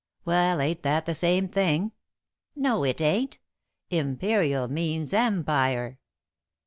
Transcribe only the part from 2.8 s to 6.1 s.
it ain't. Imperial means empire."